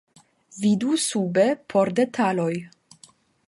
[0.61, 2.51] Vidu sube por detaloj.